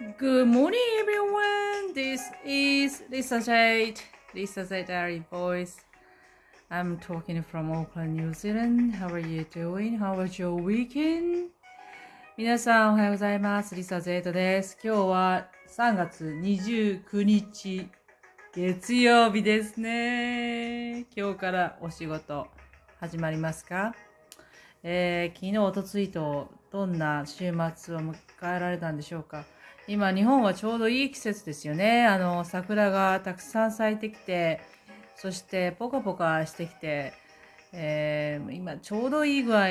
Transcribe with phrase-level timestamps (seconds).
[0.00, 1.92] Good morning, everyone.
[1.92, 4.00] This is Lisa Jade.
[4.34, 5.76] Lisa Jade Diary Voice.
[6.70, 8.94] I'm talking from Auckland, New Zealand.
[8.94, 9.98] How are you doing?
[9.98, 11.50] How was your weekend?
[12.38, 13.74] 皆さんおはようございます。
[13.74, 14.78] リサ・ゼートです。
[14.82, 17.86] 今日は3月29日
[18.54, 21.04] 月曜日ですね。
[21.14, 22.46] 今日からお仕事
[23.00, 23.94] 始まりますか
[24.82, 29.44] えー、昨日、おとついとどんな週末を迎えられたんでしょうか
[29.86, 32.06] 今、日本はちょうどいい季節ですよね。
[32.06, 34.60] あの、桜がたくさん咲いてきて、
[35.16, 37.12] そしてポカポカしてきて、
[37.72, 39.68] えー、今ちょうどいい具合、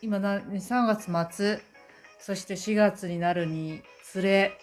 [0.00, 1.60] 今な3月末、
[2.20, 4.58] そして4月になるにつれ、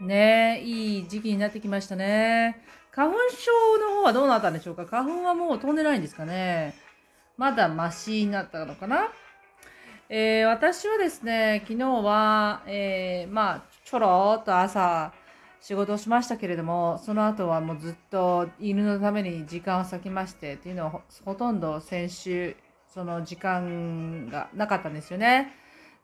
[0.00, 2.62] ねいい時期になってきましたね。
[2.92, 6.74] 花粉症の方はどうなったんでしょうか花粉はもう飛んでないんですかね
[7.36, 9.08] まだマシになったのかな？
[10.08, 15.12] えー、私はですね、昨日は、えー、まあ、ちょろっと朝、
[15.60, 22.54] 仕事をしましたけれども、その後はもうずっと犬のために時間を割きまして、っていうのはほとんど先週、
[22.86, 25.54] その時間がなかったんですよね。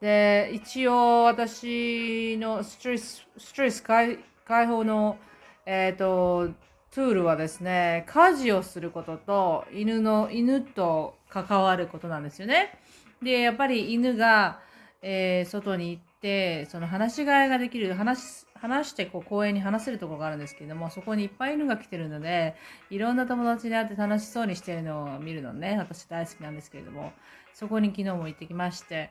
[0.00, 5.18] で、一応私のストレス、ストレス解放の、
[5.66, 6.54] えっ、ー、と、
[6.90, 12.78] ツールはですね、家事をすることと、犬の、犬と関わることなんですよね。
[13.22, 14.60] で、やっぱり犬が、
[15.02, 22.56] えー、外に行って、その話し飼いができる、話、話してこう公園に話せるとこがあるんですけれども、そこにいっぱい犬が来てるので、
[22.90, 27.12] いろんな友達に会って楽しそうにしてるのを見るのね、私大好きなんですけれども、
[27.52, 29.10] そこに昨日も行ってきまして、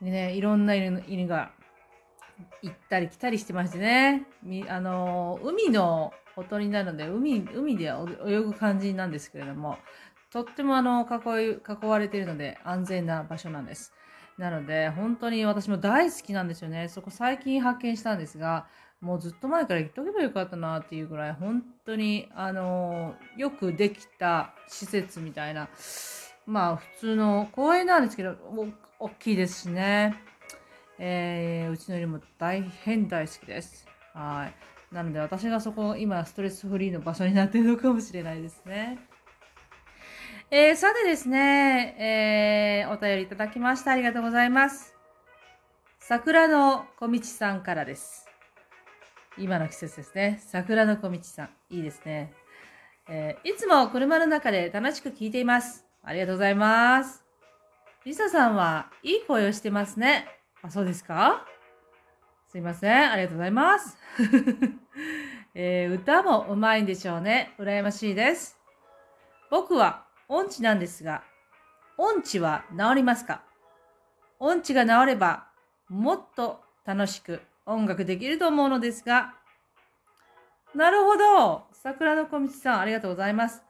[0.00, 1.50] でね、いろんな犬犬が
[2.62, 4.26] 行ったり来たりしてましてね、
[4.68, 7.86] あの、海のほとりなので、海、海で
[8.24, 9.76] 泳ぐ感じなんですけれども、
[10.30, 13.92] とってもあの、囲い、囲われているので安全な場所なんです。
[14.38, 16.88] なので、本当に私も大好きなんですよね。
[16.88, 18.68] そこ最近発見したんですが、
[19.00, 25.68] もうずっと前から言っとけばよかったなっていうぐらい、本当に、あの、よくできた施設みたいな、
[26.46, 28.36] まあ普通の公園なんですけど、
[29.00, 30.14] 大きいですしね。
[31.00, 33.88] えー、うちの犬も大変大好きです。
[34.14, 34.77] はい。
[34.92, 38.98] なので私がそこ、今ストレスフリーの場所になっているのかもしれないですね。
[40.50, 43.92] えー、さてですね、えー、お便りいただきました。
[43.92, 44.96] ありがとうございます。
[45.98, 48.26] 桜の小道さんからです。
[49.36, 50.40] 今の季節ですね。
[50.42, 51.50] 桜の小道さん。
[51.68, 52.32] いいですね。
[53.08, 55.84] えー、いつも車の中で楽しく聞いています。
[56.02, 57.24] ありがとうございます。
[58.06, 60.26] リサさんはいい声をしてますね。
[60.62, 61.46] あ、そうですか？
[62.48, 63.12] すいません。
[63.12, 63.98] ありがとうございます。
[65.54, 67.54] えー、歌もうまいんでしょうね。
[67.58, 68.58] 羨ましいです。
[69.50, 71.22] 僕は音痴なんですが、
[71.98, 73.42] 音痴は治りますか？
[74.38, 75.48] 音痴が治れば、
[75.90, 79.34] もっと楽しく音楽できると思うのですが、
[80.74, 81.66] なるほど。
[81.72, 83.62] 桜の小道さん、ありがとうございます。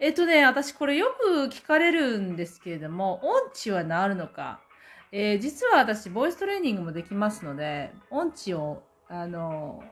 [0.00, 4.60] えっとね、私これよく聞かれるんですけれども、音痴は治るのか？
[5.14, 9.84] えー、実は私、ボイストレーニングもできますので、音痴を、あの、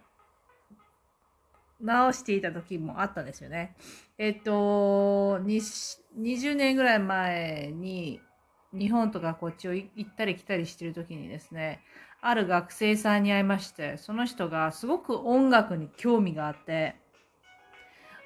[1.79, 3.77] 直していた時もあったんですよね。
[4.17, 8.21] えっと、20年ぐらい前に、
[8.73, 11.83] 日本とかこっちを行ったり来たりしてる時にですね、
[12.23, 16.97] ある学生さんに会いまして、その人がすごく音楽に興味があって、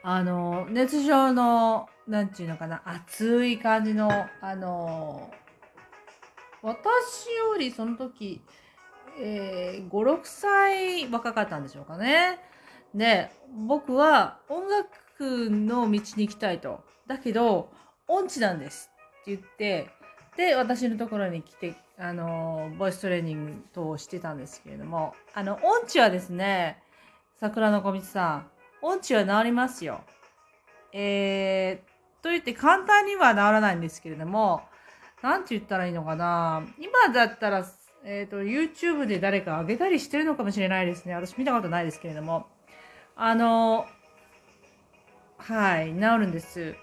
[0.05, 5.33] あの、熱情の、なんていうのかな、熱い感じの、あの、
[6.65, 8.41] 私よりその時、
[9.21, 12.39] えー、5、6歳若かったんでしょうかね。
[12.95, 13.31] で、
[13.67, 16.83] 僕は音楽の道に行きたいと。
[17.07, 17.71] だけど、
[18.09, 19.91] 音痴なんですって言って、
[20.39, 26.83] で、私のところに来て、あの、ボイストレーニング等をしてたんですけれども、あの、音痴はですね、
[27.37, 28.51] 桜の小道さん、
[28.81, 30.01] 音痴は治りますよ。
[30.95, 34.63] えー、と言って簡単には治らないんですけれども、
[35.25, 37.67] なんて言ったらいいのかな今だったら、
[38.05, 41.15] えっ、ー、と、YouTube で誰か上げたりしてるのかもしれないですね。
[41.15, 42.47] 私見たことないですけれども。
[43.17, 43.87] あの、
[45.39, 46.75] はい、治るんです。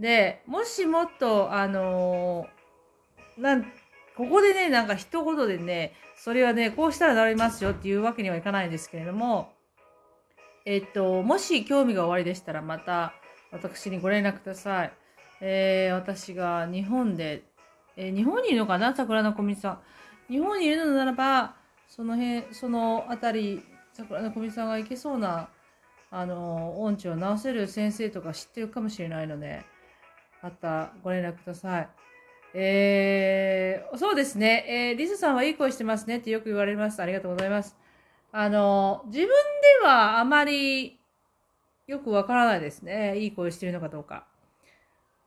[0.00, 2.48] で、もしもっと、あの、
[3.38, 3.62] なん、
[4.16, 9.52] ここでね、なんか一言でね、それはね、こうしたら治りますよっていうわけにはいかないんですけれども、
[10.64, 13.14] えっと、もし興味がおありでしたら、また
[13.52, 14.92] 私にご連絡ください。
[15.40, 17.53] えー、私が日本で、
[17.96, 20.32] えー、日本にいるのかな桜の小道さん。
[20.32, 21.54] 日本にいるのならば、
[21.88, 23.62] その辺、そのあたり、
[23.92, 25.48] 桜の小道さんが行けそうな
[26.16, 29.64] あの、音痴を治せる先生とか知ってるかもしれないので、
[30.40, 31.88] またご連絡ください。
[32.54, 34.92] えー、そうですね。
[34.92, 37.02] えー、リスさんはいい声してますねってよく言われます。
[37.02, 37.76] ありがとうございます。
[38.30, 39.32] あの、自分で
[39.84, 41.00] はあまり
[41.88, 43.18] よくわからないですね。
[43.18, 44.28] いい声してるのかどうか。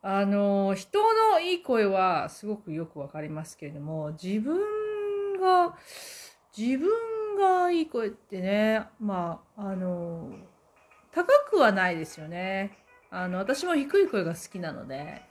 [0.10, 1.00] あの、人
[1.34, 4.58] のいい声はすごくよくわかりますけれども、自分
[5.38, 5.76] が、
[6.58, 6.88] 自分
[7.38, 10.30] がいい声ってね、まあ、あの、
[11.12, 12.72] 高くはないですよね。
[13.12, 15.24] あの、私も低い声が好きなので、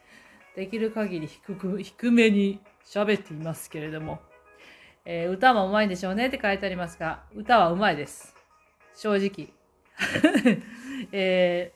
[0.56, 4.20] できる限り低く、低めに喋っていますけれども、
[5.06, 8.36] えー、歌も上手いんでしょうねって書いてありますが、歌は上手いです。
[8.94, 9.54] 正直。
[11.12, 11.72] え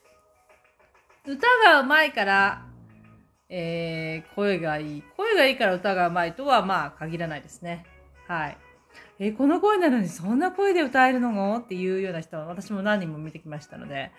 [1.25, 2.67] ー、歌が上手いから、
[3.50, 5.02] えー、声がいい。
[5.17, 7.85] 声がいいから歌が上手いとはまあ限らないですね。
[8.26, 8.56] はい。
[9.19, 14.12] えー、この声なのにそんな声で歌えるのっていうような人は私も何人も見てきましたので、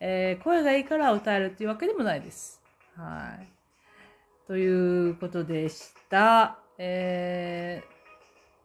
[0.00, 2.62] えー、声がいいから歌えるっていうわけでもないです。
[2.96, 3.48] はい。
[4.46, 6.58] ということでした。
[6.78, 7.82] え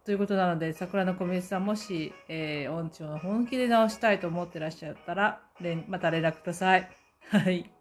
[0.04, 5.42] ー、ということなので、桜の小水さん、もし、えー、音痴を本気で直したいと思ってらっしゃったら、
[5.88, 6.90] また連絡ください。
[7.30, 7.81] はい。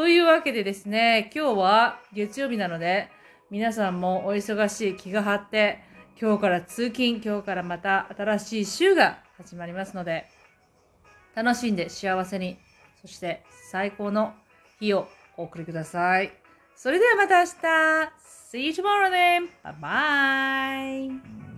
[0.00, 3.10] というわけでですね、今日は月曜日なので、
[3.50, 5.80] 皆さんもお忙しい気が張って、
[6.18, 10.24] 今日から通勤、今日からまた新しい週が始まりますので、
[11.34, 12.56] 楽しんで幸せに、
[13.02, 14.32] そして最高の
[14.78, 15.06] 日を
[15.36, 16.32] お送りください。
[16.74, 17.50] それではまた明日
[18.52, 19.50] !See you tomorrow then!
[19.62, 21.49] Bye bye!